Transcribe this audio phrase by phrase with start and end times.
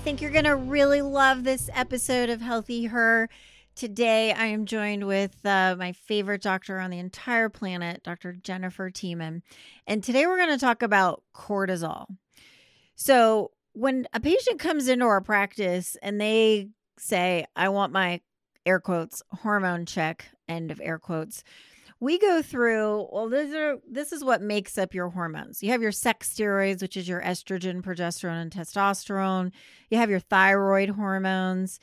[0.00, 3.28] I think you're going to really love this episode of Healthy Her.
[3.74, 8.32] Today, I am joined with uh, my favorite doctor on the entire planet, Dr.
[8.32, 9.42] Jennifer Thieman.
[9.86, 12.06] And today, we're going to talk about cortisol.
[12.94, 18.22] So, when a patient comes into our practice and they say, I want my
[18.64, 21.44] air quotes hormone check, end of air quotes,
[22.00, 25.82] we go through well these are this is what makes up your hormones you have
[25.82, 29.52] your sex steroids which is your estrogen progesterone and testosterone
[29.90, 31.78] you have your thyroid hormones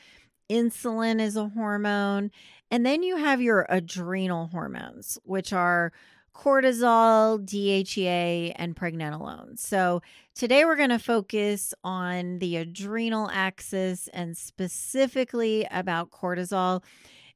[0.49, 2.31] insulin is a hormone
[2.71, 5.93] and then you have your adrenal hormones which are
[6.37, 9.57] cortisol, DHEA, and pregnenolone.
[9.57, 10.03] So,
[10.35, 16.83] today we're going to focus on the adrenal axis and specifically about cortisol.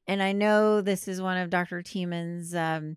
[0.06, 1.82] And I know this is one of Dr.
[1.82, 2.96] Thieman's um,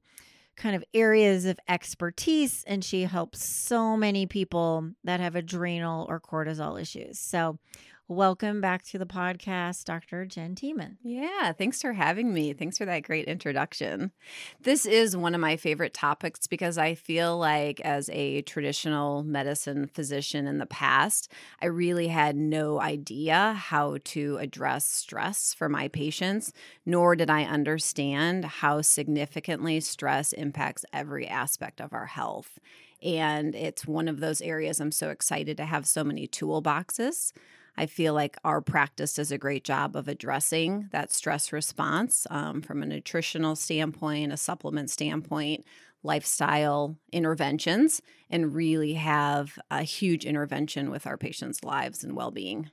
[0.56, 6.20] kind of areas of expertise, and she helps so many people that have adrenal or
[6.20, 7.20] cortisol issues.
[7.20, 7.60] So,
[8.08, 10.28] Welcome back to the podcast, Dr.
[10.28, 10.98] Jen Thieman.
[11.02, 12.54] Yeah, thanks for having me.
[12.54, 14.12] Thanks for that great introduction.
[14.62, 19.88] This is one of my favorite topics because I feel like, as a traditional medicine
[19.88, 21.32] physician in the past,
[21.64, 26.54] I really had no idea how to address stress for my patients,
[26.86, 32.60] nor did I understand how significantly stress impacts every aspect of our health.
[33.02, 37.32] And it's one of those areas I'm so excited to have so many toolboxes
[37.78, 42.62] I feel like our practice does a great job of addressing that stress response um,
[42.62, 45.66] from a nutritional standpoint, a supplement standpoint,
[46.04, 52.70] lifestyle interventions, and really have a huge intervention with our patients' lives and well being.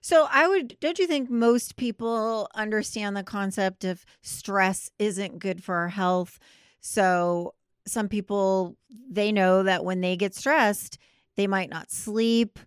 [0.00, 5.62] So, I would, don't you think most people understand the concept of stress isn't good
[5.62, 6.38] for our health?
[6.80, 7.54] So,
[7.84, 8.76] some people,
[9.10, 10.98] they know that when they get stressed,
[11.36, 12.58] they might not sleep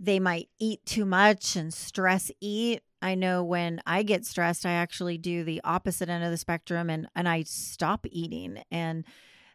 [0.00, 2.80] they might eat too much and stress eat.
[3.02, 6.88] I know when I get stressed, I actually do the opposite end of the spectrum
[6.88, 8.62] and, and I stop eating.
[8.70, 9.04] And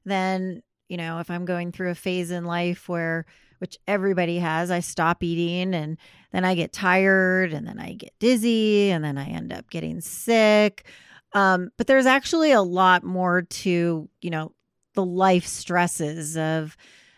[0.05, 3.25] then, you know, if I'm going through a phase in life where,
[3.57, 5.97] which everybody has, I stop eating and
[6.31, 9.99] then I get tired and then I get dizzy and then I end up getting
[9.99, 10.85] sick.
[11.33, 14.53] Um, but there's actually a lot more to, you know,
[14.93, 16.77] the life stresses of,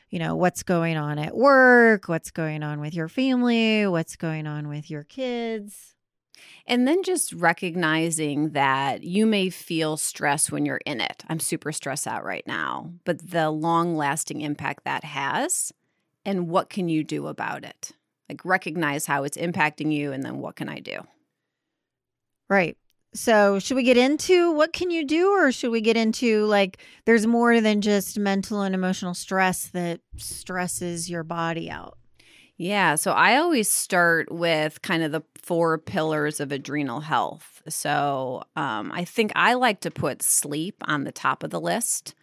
[0.09, 4.47] you know, what's going on at work, what's going on with your family, what's going
[4.47, 5.95] on with your kids.
[6.65, 11.23] And then just recognizing that you may feel stress when you're in it.
[11.27, 15.71] I'm super stressed out right now, but the long lasting impact that has
[16.25, 17.93] and what can you do about it?
[18.29, 21.07] Like recognize how it's impacting you and then what can I do?
[22.49, 22.77] Right.
[23.13, 26.77] So, should we get into what can you do or should we get into like
[27.05, 31.97] there's more than just mental and emotional stress that stresses your body out?
[32.57, 37.61] Yeah, so I always start with kind of the four pillars of adrenal health.
[37.69, 42.15] So, um, I think I like to put sleep on the top of the list.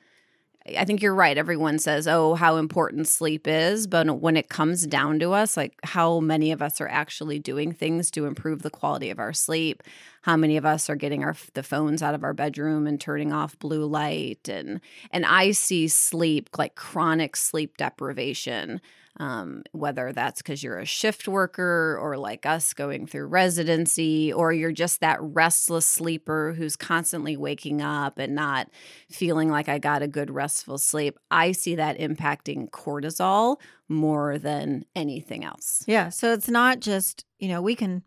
[0.77, 1.37] I think you're right.
[1.37, 3.87] Everyone says, oh, how important sleep is.
[3.87, 7.71] But when it comes down to us, like how many of us are actually doing
[7.73, 9.83] things to improve the quality of our sleep?
[10.25, 13.33] How many of us are getting our the phones out of our bedroom and turning
[13.33, 14.49] off blue light?
[14.49, 14.81] And
[15.11, 18.81] and I see sleep like chronic sleep deprivation
[19.19, 24.53] um, whether that's because you're a shift worker or like us going through residency, or
[24.53, 28.69] you're just that restless sleeper who's constantly waking up and not
[29.09, 31.17] feeling like I got a good restful sleep.
[31.31, 33.56] I see that impacting cortisol
[33.88, 35.85] more than anything else.
[35.87, 36.09] Yeah.
[36.09, 38.03] So it's not just, you know, we can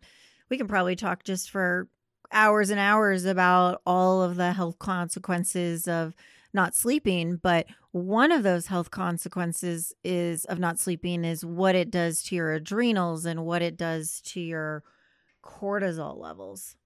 [0.50, 1.88] we can probably talk just for
[2.32, 6.14] hours and hours about all of the health consequences of
[6.52, 11.90] not sleeping but one of those health consequences is of not sleeping is what it
[11.90, 14.82] does to your adrenals and what it does to your
[15.44, 16.76] cortisol levels.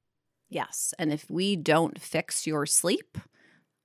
[0.49, 3.19] Yes and if we don't fix your sleep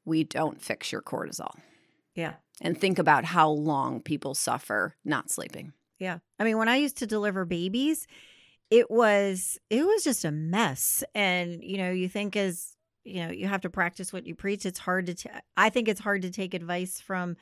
[0.06, 1.56] we don't fix your cortisol.
[2.15, 2.33] Yeah.
[2.62, 5.74] And think about how long people suffer not sleeping.
[6.00, 6.19] Yeah.
[6.39, 8.07] I mean when i used to deliver babies
[8.69, 13.31] it was it was just a mess and you know you think as you know
[13.31, 16.22] you have to practice what you preach it's hard to t- i think it's hard
[16.22, 17.38] to take advice from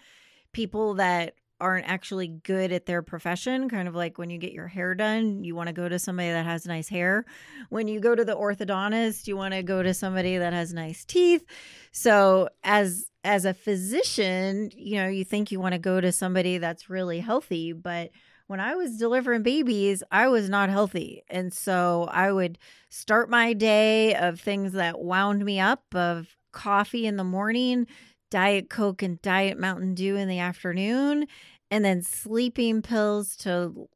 [0.52, 3.70] people that aren't actually good at their profession.
[3.70, 6.30] Kind of like when you get your hair done, you want to go to somebody
[6.30, 7.26] that has nice hair.
[7.70, 11.06] When you go to the orthodontist, you want to go to somebody that has nice
[11.06, 11.46] teeth.
[11.92, 16.58] So as as a physician, you know, you think you want to go to somebody
[16.58, 18.12] that's really healthy, but
[18.48, 21.24] when I was delivering babies, I was not healthy.
[21.30, 22.58] And so I would
[22.90, 27.88] start my day of things that wound me up of coffee in the morning,
[28.30, 31.28] Diet Coke and Diet Mountain Dew in the afternoon,
[31.72, 33.88] and then sleeping pills to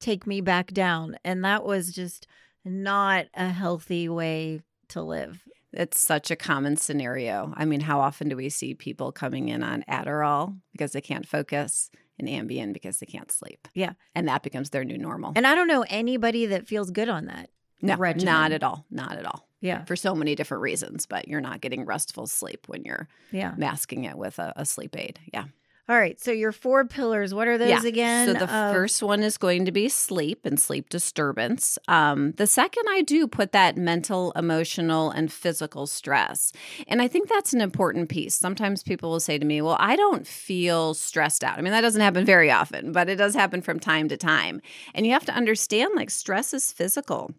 [0.00, 1.16] take me back down.
[1.24, 2.26] And that was just
[2.64, 5.42] not a healthy way to live.
[5.72, 7.52] It's such a common scenario.
[7.56, 11.26] I mean, how often do we see people coming in on Adderall because they can't
[11.26, 11.90] focus?
[12.22, 13.68] And Ambien because they can't sleep.
[13.74, 13.92] Yeah.
[14.14, 15.32] And that becomes their new normal.
[15.36, 17.50] And I don't know anybody that feels good on that.
[17.82, 18.32] No, regimen.
[18.32, 18.86] not at all.
[18.90, 19.48] Not at all.
[19.60, 19.84] Yeah.
[19.84, 23.54] For so many different reasons, but you're not getting restful sleep when you're yeah.
[23.56, 25.20] masking it with a, a sleep aid.
[25.32, 25.44] Yeah.
[25.88, 26.18] All right.
[26.20, 27.84] So your four pillars, what are those yeah.
[27.84, 28.28] again?
[28.28, 31.76] So the Uh, first one is going to be sleep and sleep disturbance.
[31.88, 36.52] Um, the second, I do put that mental, emotional, and physical stress.
[36.86, 38.34] And I think that's an important piece.
[38.36, 41.58] Sometimes people will say to me, Well, I don't feel stressed out.
[41.58, 44.60] I mean, that doesn't happen very often, but it does happen from time to time.
[44.94, 47.32] And you have to understand like stress is physical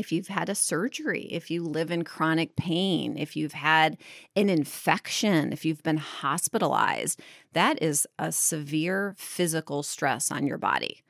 [0.00, 3.96] if you've had a surgery, if you live in chronic pain, if you've had
[4.34, 7.20] an infection, if you've been hospitalized,
[7.52, 11.02] that is a severe physical stress on your body.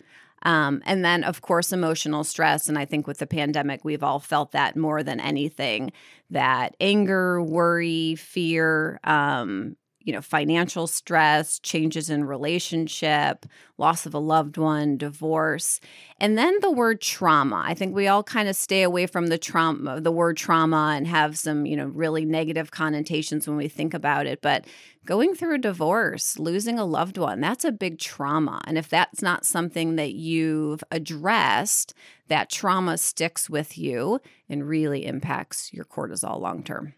[0.42, 2.68] Um, and then, of course, emotional stress.
[2.68, 5.92] And I think with the pandemic, we've all felt that more than anything
[6.30, 14.18] that anger, worry, fear, um, you know, financial stress, changes in relationship, loss of a
[14.18, 15.80] loved one, divorce.
[16.18, 17.62] And then the word trauma.
[17.66, 20.94] I think we all kind of stay away from the trauma, uh, the word trauma
[20.96, 24.66] and have some, you know, really negative connotations when we think about it, but
[25.04, 28.60] going through a divorce, losing a loved one, that's a big trauma.
[28.66, 31.94] And if that's not something that you've addressed,
[32.28, 36.94] that trauma sticks with you and really impacts your cortisol long term.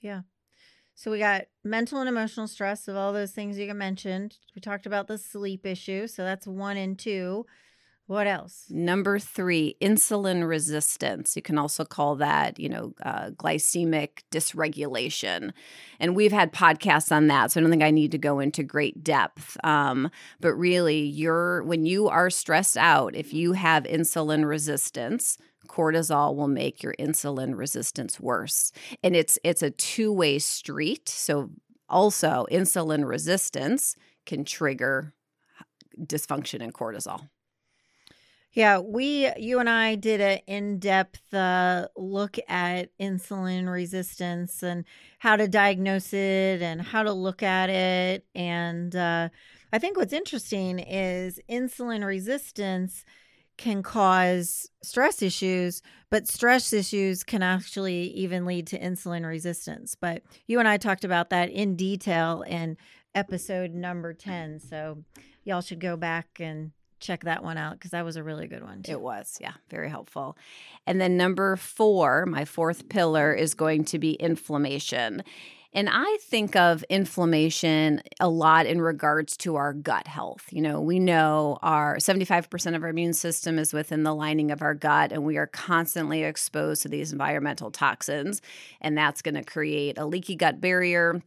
[0.00, 0.22] Yeah.
[0.94, 4.36] So we got mental and emotional stress of all those things you mentioned.
[4.54, 6.06] We talked about the sleep issue.
[6.06, 7.46] So that's one and two.
[8.06, 8.66] What else?
[8.68, 11.36] Number three, insulin resistance.
[11.36, 15.52] You can also call that, you know, uh, glycemic dysregulation.
[15.98, 18.62] And we've had podcasts on that, so I don't think I need to go into
[18.62, 19.56] great depth.
[19.64, 25.38] Um, but really, you're when you are stressed out, if you have insulin resistance,
[25.68, 28.72] cortisol will make your insulin resistance worse.
[29.02, 31.08] And it's it's a two-way street.
[31.08, 31.50] So
[31.88, 33.96] also insulin resistance
[34.26, 35.12] can trigger
[35.98, 37.28] dysfunction in cortisol.
[38.52, 44.84] Yeah we you and i did an in-depth uh, look at insulin resistance and
[45.18, 48.24] how to diagnose it and how to look at it.
[48.34, 49.28] And uh,
[49.72, 53.04] i think what's interesting is insulin resistance
[53.56, 59.94] can cause stress issues, but stress issues can actually even lead to insulin resistance.
[59.94, 62.76] But you and I talked about that in detail in
[63.14, 64.60] episode number 10.
[64.60, 65.04] So
[65.44, 68.62] y'all should go back and check that one out because that was a really good
[68.62, 68.82] one.
[68.82, 68.92] Too.
[68.92, 70.36] It was, yeah, very helpful.
[70.86, 75.22] And then number four, my fourth pillar is going to be inflammation.
[75.76, 80.46] And I think of inflammation a lot in regards to our gut health.
[80.50, 84.62] You know, we know our 75% of our immune system is within the lining of
[84.62, 88.40] our gut, and we are constantly exposed to these environmental toxins.
[88.80, 91.20] And that's going to create a leaky gut barrier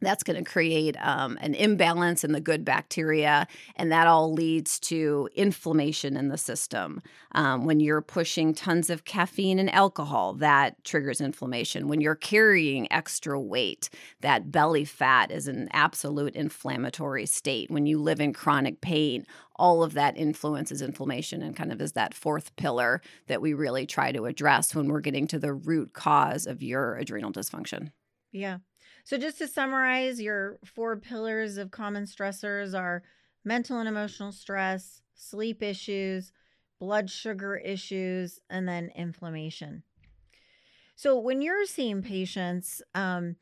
[0.00, 4.78] that's going to create um, an imbalance in the good bacteria, and that all leads
[4.80, 7.02] to inflammation in the system.
[7.32, 11.88] Um, when you're pushing tons of caffeine and alcohol, that triggers inflammation.
[11.88, 13.90] When you're carrying extra weight,
[14.20, 17.70] that belly fat is an absolute inflammatory state.
[17.70, 19.26] When you live in chronic pain,
[19.56, 23.86] all of that influences inflammation and kind of is that fourth pillar that we really
[23.86, 27.90] try to address when we're getting to the root cause of your adrenal dysfunction.
[28.32, 28.58] Yeah.
[29.08, 33.02] So, just to summarize, your four pillars of common stressors are
[33.42, 36.30] mental and emotional stress, sleep issues,
[36.78, 39.82] blood sugar issues, and then inflammation.
[40.94, 43.36] So, when you're seeing patients, um,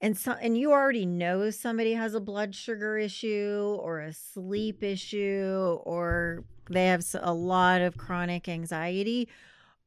[0.00, 4.82] and so, and you already know somebody has a blood sugar issue or a sleep
[4.82, 9.28] issue or they have a lot of chronic anxiety,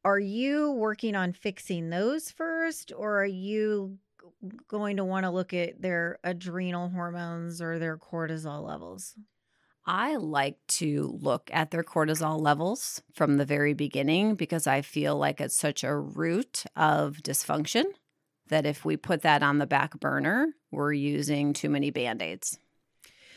[0.06, 3.98] are you working on fixing those first or are you
[4.68, 9.14] going to want to look at their adrenal hormones or their cortisol levels?
[9.86, 15.16] I like to look at their cortisol levels from the very beginning because I feel
[15.16, 17.84] like it's such a root of dysfunction
[18.48, 22.58] that if we put that on the back burner, we're using too many band aids.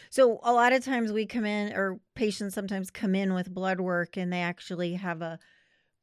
[0.10, 3.80] So a lot of times we come in, or patients sometimes come in with blood
[3.80, 5.38] work, and they actually have a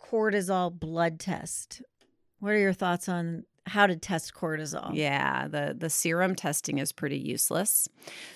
[0.00, 1.82] cortisol blood test.
[2.38, 4.90] What are your thoughts on how to test cortisol?
[4.94, 7.88] Yeah, the the serum testing is pretty useless.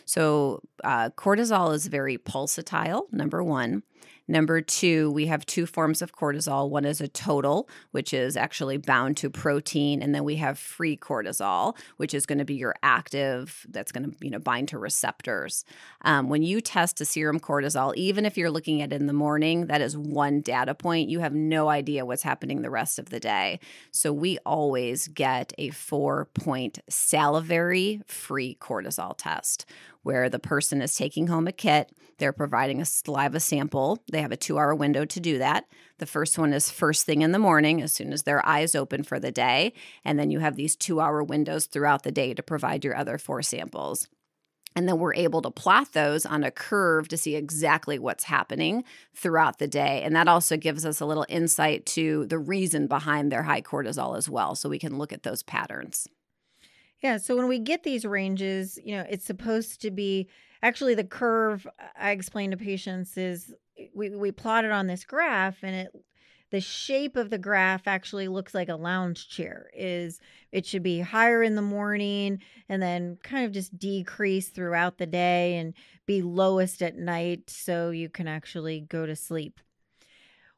[0.04, 3.12] So uh, cortisol is very pulsatile.
[3.12, 3.82] Number one,
[4.28, 6.70] Number two, we have two forms of cortisol.
[6.70, 10.96] One is a total, which is actually bound to protein, and then we have free
[10.96, 14.78] cortisol, which is going to be your active, that's going to you know bind to
[14.78, 15.64] receptors.
[16.02, 19.12] Um, when you test a serum cortisol, even if you're looking at it in the
[19.12, 21.08] morning, that is one data point.
[21.08, 23.58] You have no idea what's happening the rest of the day.
[23.90, 29.66] So we always get a four point salivary free cortisol test
[30.02, 31.92] where the person is taking home a kit.
[32.18, 33.98] They're providing a saliva sample.
[34.10, 35.64] They have a two hour window to do that.
[35.98, 39.02] The first one is first thing in the morning, as soon as their eyes open
[39.02, 39.72] for the day.
[40.04, 43.18] And then you have these two hour windows throughout the day to provide your other
[43.18, 44.08] four samples.
[44.76, 48.84] And then we're able to plot those on a curve to see exactly what's happening
[49.14, 50.02] throughout the day.
[50.04, 54.16] And that also gives us a little insight to the reason behind their high cortisol
[54.16, 54.54] as well.
[54.54, 56.06] So we can look at those patterns.
[57.02, 57.16] Yeah.
[57.16, 60.28] So when we get these ranges, you know, it's supposed to be
[60.62, 61.66] actually the curve
[61.98, 65.88] I explain to patients is eh, we, we plot it on this graph and it
[66.50, 70.98] the shape of the graph actually looks like a lounge chair is it should be
[70.98, 75.74] higher in the morning and then kind of just decrease throughout the day and
[76.06, 79.60] be lowest at night so you can actually go to sleep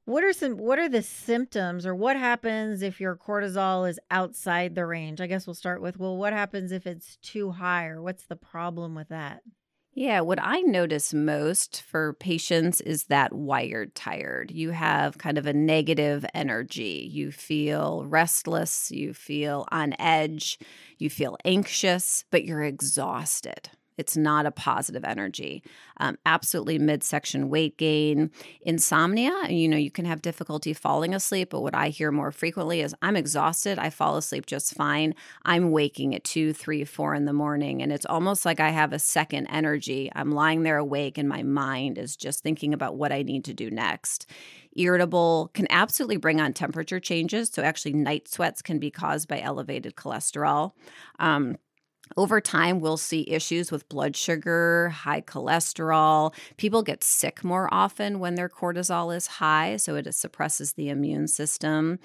[0.04, 4.74] what are some what are the symptoms or what happens if your cortisol is outside
[4.74, 5.20] the range?
[5.20, 8.36] I guess we'll start with well, what happens if it's too high or what's the
[8.36, 9.42] problem with that?
[9.94, 14.50] Yeah, what I notice most for patients is that wired tired.
[14.50, 17.06] You have kind of a negative energy.
[17.12, 20.58] You feel restless, you feel on edge,
[20.96, 23.68] you feel anxious, but you're exhausted.
[23.98, 25.62] It's not a positive energy.
[25.98, 28.30] Um, absolutely midsection weight gain,
[28.62, 29.32] insomnia.
[29.48, 32.94] You know, you can have difficulty falling asleep, but what I hear more frequently is
[33.02, 33.78] I'm exhausted.
[33.78, 35.14] I fall asleep just fine.
[35.44, 38.92] I'm waking at two, three, four in the morning, and it's almost like I have
[38.92, 40.10] a second energy.
[40.14, 43.54] I'm lying there awake, and my mind is just thinking about what I need to
[43.54, 44.26] do next
[44.76, 47.50] irritable, can absolutely bring on temperature changes.
[47.52, 50.72] So, actually, night sweats can be caused by elevated cholesterol.
[51.18, 51.56] Um,
[52.16, 56.34] over time, we'll see issues with blood sugar, high cholesterol.
[56.56, 61.28] People get sick more often when their cortisol is high, so it suppresses the immune
[61.28, 61.98] system.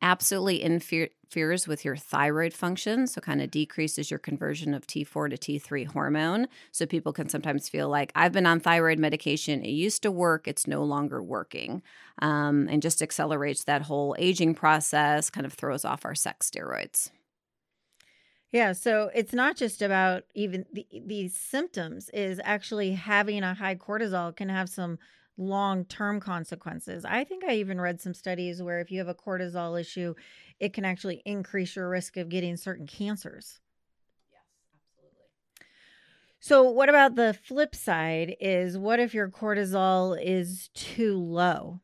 [0.00, 5.36] Absolutely interferes with your thyroid function, so kind of decreases your conversion of T4 to
[5.36, 6.48] T3 hormone.
[6.72, 10.48] So people can sometimes feel like, I've been on thyroid medication, it used to work,
[10.48, 11.82] it's no longer working.
[12.20, 17.10] Um, and just accelerates that whole aging process, kind of throws off our sex steroids.
[18.52, 23.76] Yeah, so it's not just about even the, these symptoms is actually having a high
[23.76, 24.98] cortisol can have some
[25.38, 27.04] long-term consequences.
[27.06, 30.14] I think I even read some studies where if you have a cortisol issue,
[30.60, 33.60] it can actually increase your risk of getting certain cancers.
[34.30, 34.42] Yes,
[34.74, 35.28] absolutely.
[36.40, 41.80] So what about the flip side is what if your cortisol is too low?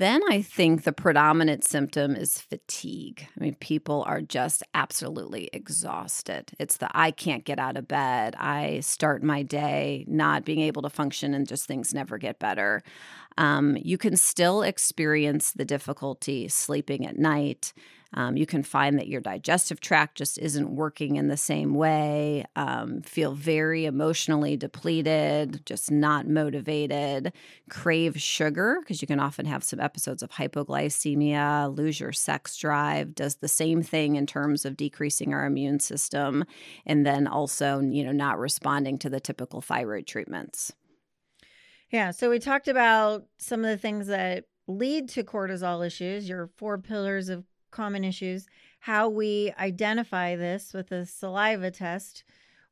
[0.00, 3.28] Then I think the predominant symptom is fatigue.
[3.36, 6.52] I mean, people are just absolutely exhausted.
[6.58, 8.34] It's the I can't get out of bed.
[8.38, 12.82] I start my day not being able to function and just things never get better.
[13.36, 17.74] Um, you can still experience the difficulty sleeping at night.
[18.14, 22.44] Um, you can find that your digestive tract just isn't working in the same way,
[22.56, 27.32] um, feel very emotionally depleted, just not motivated,
[27.68, 33.14] crave sugar, because you can often have some episodes of hypoglycemia, lose your sex drive,
[33.14, 36.44] does the same thing in terms of decreasing our immune system,
[36.84, 40.72] and then also, you know, not responding to the typical thyroid treatments.
[41.90, 42.10] Yeah.
[42.12, 46.78] So we talked about some of the things that lead to cortisol issues, your four
[46.78, 48.46] pillars of common issues,
[48.80, 52.24] how we identify this with a saliva test,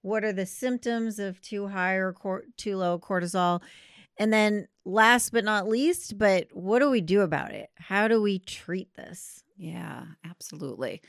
[0.02, 3.60] what are the symptoms of too high or cor- too low cortisol,
[4.18, 7.70] and then last but not least, but what do we do about it?
[7.76, 9.44] How do we treat this?
[9.56, 11.02] Yeah, absolutely.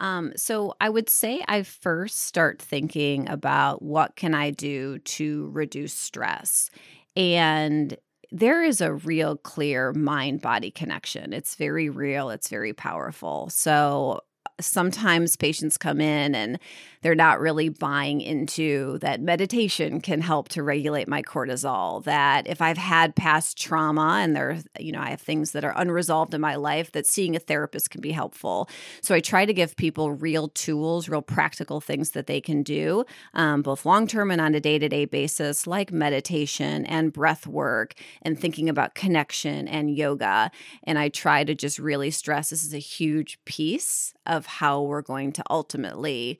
[0.00, 5.48] Um, so I would say I first start thinking about what can I do to
[5.52, 6.70] reduce stress.
[7.14, 7.96] And
[8.32, 11.32] there is a real clear mind body connection.
[11.34, 13.50] It's very real, it's very powerful.
[13.50, 14.22] So
[14.58, 16.58] sometimes patients come in and
[17.02, 22.02] they're not really buying into that meditation can help to regulate my cortisol.
[22.04, 25.74] That if I've had past trauma and there, you know, I have things that are
[25.76, 28.68] unresolved in my life, that seeing a therapist can be helpful.
[29.00, 33.04] So I try to give people real tools, real practical things that they can do,
[33.34, 37.46] um, both long term and on a day to day basis, like meditation and breath
[37.46, 40.50] work and thinking about connection and yoga.
[40.84, 45.02] And I try to just really stress this is a huge piece of how we're
[45.02, 46.38] going to ultimately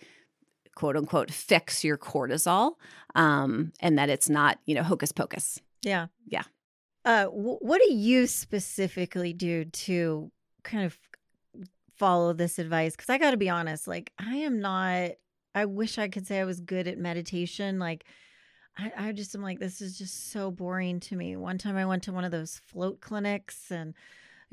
[0.75, 2.73] quote unquote fix your cortisol
[3.15, 6.07] um, and that it's not you know hocus pocus Yeah.
[6.27, 6.45] Yeah.
[7.05, 10.31] Uh, wh- what do you specifically do to
[10.63, 10.97] kind of
[11.97, 12.95] follow this advice?
[12.95, 15.13] Because I got to be honest, like I am not.
[15.55, 17.79] I wish I could say I was good at meditation.
[17.79, 18.05] Like
[18.79, 21.37] I, I just am like, this is just so boring to me.
[21.37, 23.95] One time I went to one of those float clinics and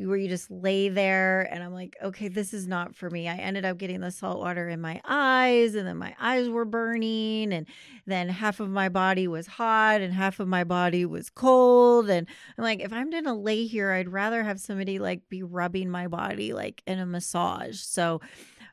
[0.07, 3.27] where you just lay there and I'm like, okay, this is not for me.
[3.27, 6.63] I ended up getting the salt water in my eyes and then my eyes were
[6.63, 7.67] burning and
[8.05, 12.27] then half of my body was hot and half of my body was cold and
[12.57, 15.89] I'm like, if I'm going to lay here, I'd rather have somebody like be rubbing
[15.89, 17.79] my body like in a massage.
[17.79, 18.21] So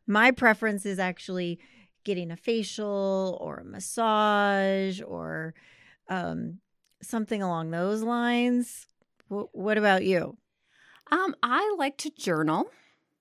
[0.07, 1.59] my preference is actually
[2.05, 5.55] getting a facial or a massage or
[6.09, 6.59] um,
[7.03, 8.87] something along those lines.
[9.29, 10.39] Wh- what about you?
[11.11, 12.71] Um, I like to journal.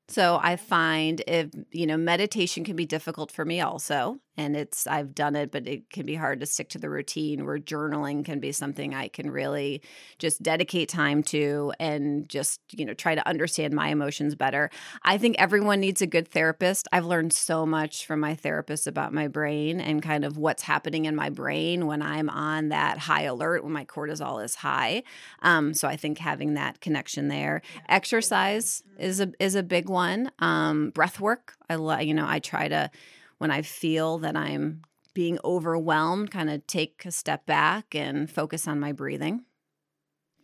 [0.08, 4.20] So I find if, you know, meditation can be difficult for me also.
[4.38, 7.46] And it's, I've done it, but it can be hard to stick to the routine
[7.46, 9.82] where journaling can be something I can really
[10.20, 14.70] just dedicate time to and just, you know, try to understand my emotions better.
[15.04, 16.88] I think everyone needs a good therapist.
[16.92, 21.06] I've learned so much from my therapist about my brain and kind of what's happening
[21.06, 25.04] in my brain when I'm on that high alert, when my cortisol is high.
[25.42, 27.62] Um, so I think having that connection there.
[27.88, 30.32] Exercise is a is a big one.
[30.40, 31.56] Um, breath work.
[31.70, 32.92] I love, you know, I try to
[33.38, 34.82] when I feel that I'm
[35.14, 39.46] being overwhelmed, kind of take a step back and focus on my breathing.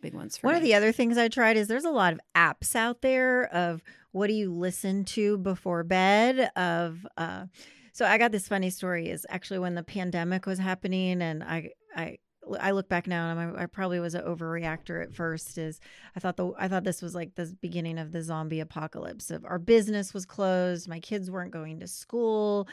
[0.00, 0.58] Big ones for One me.
[0.58, 3.82] of the other things I tried is there's a lot of apps out there of
[4.10, 7.46] what do you listen to before bed of uh
[7.94, 11.70] so I got this funny story is actually when the pandemic was happening and I
[11.94, 12.18] I
[12.60, 15.58] I look back now and I'm, I probably was an overreactor at first.
[15.58, 15.80] Is
[16.16, 19.30] I thought the I thought this was like the beginning of the zombie apocalypse.
[19.30, 22.68] Of our business was closed, my kids weren't going to school.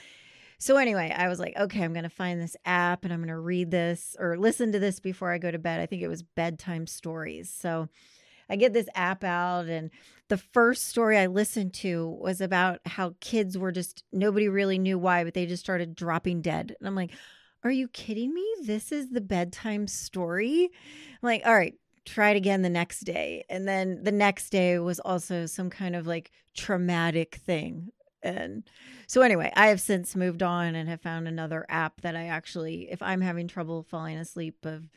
[0.57, 3.71] So anyway, I was like, okay, I'm gonna find this app and I'm gonna read
[3.71, 5.79] this or listen to this before I go to bed.
[5.79, 7.49] I think it was bedtime stories.
[7.49, 7.87] So
[8.49, 9.91] I get this app out, and
[10.27, 14.97] the first story I listened to was about how kids were just nobody really knew
[14.97, 16.75] why, but they just started dropping dead.
[16.79, 17.11] And I'm like,
[17.63, 18.45] are you kidding me?
[18.63, 20.65] This is the bedtime story?
[20.65, 23.43] I'm like, all right, try it again the next day.
[23.49, 27.89] And then the next day was also some kind of like traumatic thing.
[28.21, 28.69] And
[29.07, 32.89] so, anyway, I have since moved on and have found another app that I actually,
[32.91, 34.89] if I'm having trouble falling asleep, of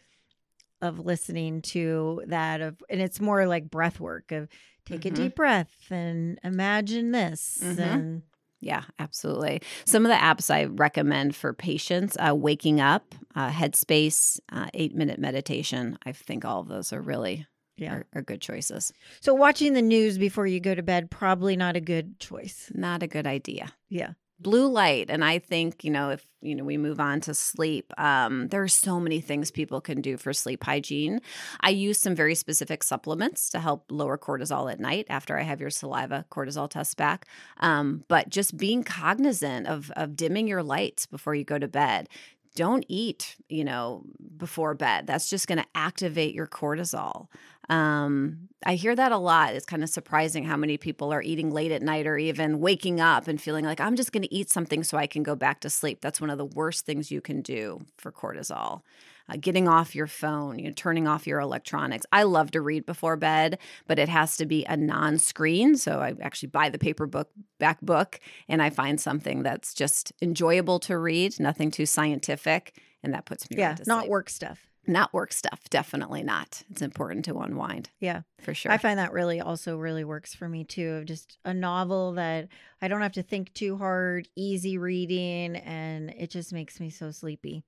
[0.80, 4.48] of listening to that of and it's more like breath work of
[4.84, 5.06] take Mhm.
[5.06, 7.78] a deep breath and imagine this Mhm.
[7.78, 8.22] and
[8.62, 9.60] Yeah, absolutely.
[9.84, 14.94] Some of the apps I recommend for patients uh, waking up, uh, Headspace, uh, eight
[14.94, 15.98] minute meditation.
[16.06, 17.44] I think all of those are really
[17.76, 17.94] yeah.
[17.94, 18.92] are, are good choices.
[19.20, 22.70] So watching the news before you go to bed probably not a good choice.
[22.72, 23.72] Not a good idea.
[23.88, 24.12] Yeah.
[24.42, 27.92] Blue light and i think you know if you know we move on to sleep
[27.98, 31.20] um, there are so many things people can do for sleep hygiene.
[31.60, 35.60] I use some very specific supplements to help lower cortisol at night after i have
[35.60, 37.26] your saliva cortisol test back
[37.58, 42.08] um, but just being cognizant of of dimming your lights before you go to bed
[42.54, 44.02] don't eat you know
[44.36, 45.06] before bed.
[45.06, 47.28] That's just going to activate your cortisol.
[47.68, 49.54] Um, i hear that a lot.
[49.54, 53.00] It's kind of surprising how many people are eating late at night or even waking
[53.00, 55.60] up and feeling like i'm just going to eat something so i can go back
[55.60, 56.00] to sleep.
[56.00, 58.82] That's one of the worst things you can do for cortisol
[59.28, 62.06] uh, getting off your phone, you know, turning off your electronics.
[62.12, 65.76] I love to read before bed, but it has to be a non-screen.
[65.76, 70.12] So I actually buy the paper book back book and I find something that's just
[70.22, 73.70] enjoyable to read, nothing too scientific, and that puts me Yeah.
[73.70, 74.66] right Not work stuff.
[74.84, 76.64] Not work stuff, definitely not.
[76.68, 78.22] It's important to unwind Yeah.
[78.40, 78.72] for sure.
[78.72, 80.94] I find that really also really works for me too.
[80.94, 82.48] Of just a novel that
[82.80, 87.12] I don't have to think too hard, easy reading, and it just makes me so
[87.12, 87.62] sleepy.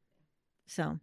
[0.67, 0.99] So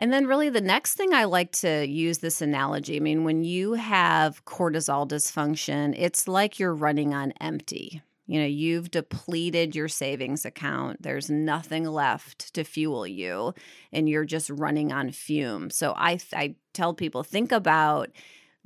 [0.00, 3.44] And then, really, the next thing I like to use this analogy I mean, when
[3.44, 8.02] you have cortisol dysfunction, it's like you're running on empty.
[8.26, 11.02] You know, you've depleted your savings account.
[11.02, 13.52] There's nothing left to fuel you,
[13.92, 15.76] and you're just running on fumes.
[15.76, 18.08] So I, I tell people think about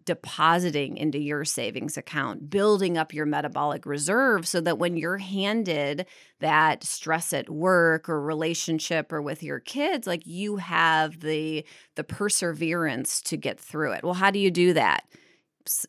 [0.05, 6.07] depositing into your savings account, building up your metabolic reserve so that when you're handed
[6.41, 12.05] that stress at work or relationship or with your kids, like you have the the
[12.05, 14.05] perseverance to get through it.
[14.05, 15.05] Well, how do you do that?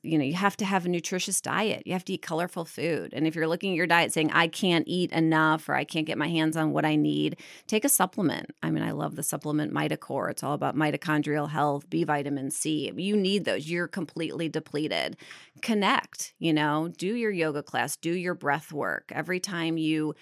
[0.04, 1.84] You know, you have to have a nutritious diet.
[1.86, 3.14] You have to eat colorful food.
[3.14, 6.08] And if you're looking at your diet saying, I can't eat enough or I can't
[6.08, 8.52] get my hands on what I need, take a supplement.
[8.64, 10.32] I mean, I love the supplement Mitocore.
[10.32, 12.92] It's all about mitochondrial health, B vitamin C.
[12.96, 13.70] You need those.
[13.70, 15.18] You're completely depleted.
[15.62, 19.12] Connect, you know, do your yoga class, do your breath work.
[19.14, 20.16] Every time you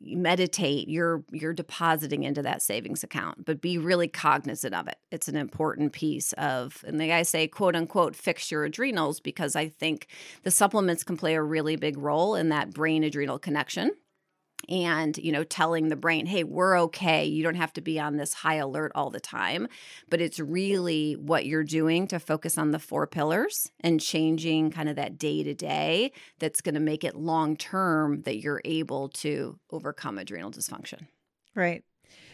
[0.00, 4.96] meditate you're you're depositing into that savings account but be really cognizant of it.
[5.10, 9.56] It's an important piece of and the guys say quote unquote fix your adrenals because
[9.56, 10.08] i think
[10.42, 13.92] the supplements can play a really big role in that brain adrenal connection
[14.68, 17.24] and you know telling the brain hey we're okay.
[17.24, 19.68] You don't have to be on this high alert all the time.
[20.08, 24.88] But it's really what you're doing to focus on the four pillars and changing kind
[24.88, 29.08] of that day to day that's going to make it long term that you're able
[29.10, 31.06] to overcome adrenal dysfunction.
[31.54, 31.84] Right.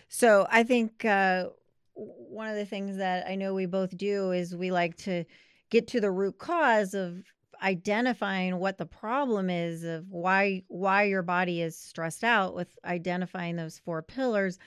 [0.09, 1.47] So i think uh,
[1.95, 5.25] one of the things that i know we both do is we like to
[5.71, 7.23] get to the root cause of
[7.63, 13.57] identifying what the problem is of why why your body is stressed out with identifying
[13.57, 14.59] those four pillars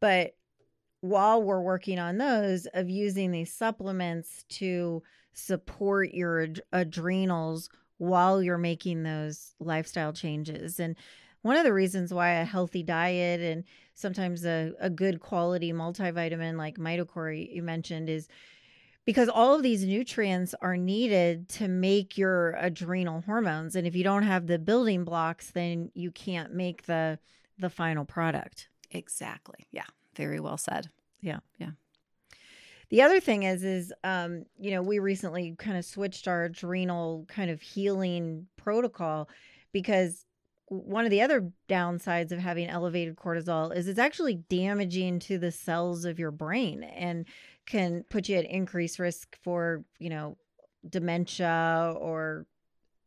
[0.00, 0.34] but
[1.00, 8.42] while we're working on those of using these supplements to support your ad- adrenals while
[8.42, 10.80] you're making those lifestyle changes.
[10.80, 10.96] And
[11.42, 16.56] one of the reasons why a healthy diet and sometimes a, a good quality multivitamin
[16.56, 18.28] like Mitocore you mentioned is
[19.10, 24.04] because all of these nutrients are needed to make your adrenal hormones and if you
[24.04, 27.18] don't have the building blocks then you can't make the
[27.58, 28.68] the final product.
[28.92, 29.66] Exactly.
[29.72, 29.82] Yeah.
[30.14, 30.90] Very well said.
[31.20, 31.40] Yeah.
[31.58, 31.70] Yeah.
[32.90, 37.26] The other thing is is um you know we recently kind of switched our adrenal
[37.28, 39.28] kind of healing protocol
[39.72, 40.24] because
[40.66, 45.50] one of the other downsides of having elevated cortisol is it's actually damaging to the
[45.50, 46.84] cells of your brain.
[46.84, 47.26] And
[47.70, 50.36] can put you at increased risk for, you know,
[50.88, 52.46] dementia or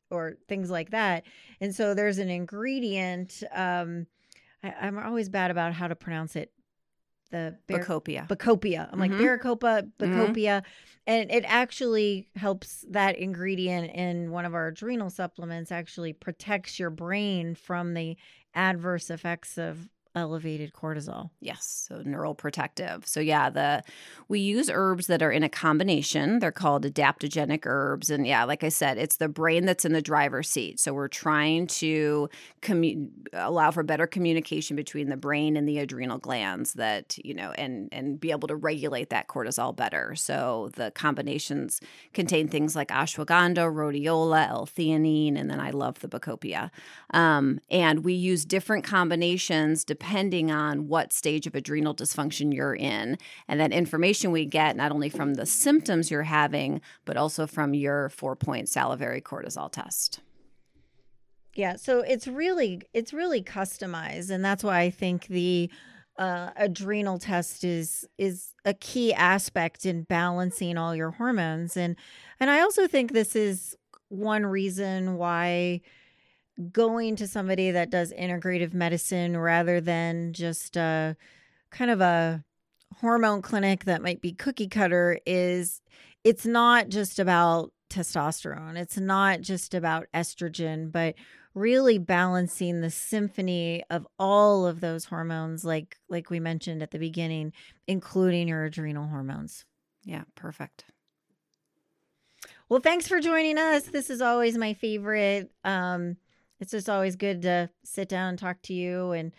[0.10, 1.24] or things like that.
[1.60, 3.44] And so there's an ingredient.
[3.54, 4.08] Um,
[4.64, 6.52] I, am always bad about how to pronounce it.
[7.32, 8.28] The bar- Bacopa.
[8.28, 8.88] Bacopa.
[8.92, 9.00] I'm mm-hmm.
[9.00, 10.66] like Bacopa, Bacopa, mm-hmm.
[11.08, 12.86] and it actually helps.
[12.90, 18.18] That ingredient in one of our adrenal supplements actually protects your brain from the
[18.54, 21.32] adverse effects of elevated cortisol.
[21.40, 23.08] Yes, so neuroprotective.
[23.08, 23.84] So yeah, the
[24.28, 26.40] we use herbs that are in a combination.
[26.40, 30.02] They're called adaptogenic herbs and yeah, like I said, it's the brain that's in the
[30.02, 30.80] driver's seat.
[30.80, 32.30] So we're trying to
[32.62, 37.52] commu- allow for better communication between the brain and the adrenal glands that, you know,
[37.52, 40.14] and and be able to regulate that cortisol better.
[40.16, 41.82] So the combinations
[42.14, 46.70] contain things like ashwagandha, rhodiola, L-theanine, and then I love the bacopa.
[47.12, 52.76] Um, and we use different combinations depending depending on what stage of adrenal dysfunction you're
[52.76, 53.18] in.
[53.48, 57.74] And that information we get not only from the symptoms you're having, but also from
[57.74, 60.20] your four point salivary cortisol test.
[61.56, 65.70] Yeah, so it's really it's really customized, and that's why I think the
[66.18, 71.96] uh, adrenal test is is a key aspect in balancing all your hormones, and
[72.42, 73.78] and I also think this is
[74.10, 75.82] one reason why
[76.72, 81.16] going to somebody that does integrative medicine rather than just a
[81.70, 82.44] kind of a
[83.00, 85.82] hormone clinic that might be cookie cutter is
[86.24, 88.76] it's not just about testosterone.
[88.78, 91.16] It's not just about estrogen, but
[91.54, 97.00] really balancing the symphony of all of those hormones like like we mentioned at the
[97.00, 97.54] beginning,
[97.88, 99.66] including your adrenal hormones.
[100.04, 100.86] Yeah, perfect.
[102.70, 103.84] Well, thanks for joining us.
[103.84, 106.18] This is always my favorite um
[106.64, 109.34] it's just always good to sit down and talk to you and